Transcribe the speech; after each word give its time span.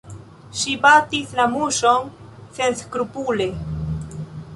Ŝi 0.59 0.71
batis 0.85 1.35
la 1.39 1.45
muŝon 1.55 2.09
senskrupule! 2.61 3.47